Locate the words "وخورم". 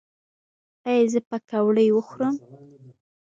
1.93-2.35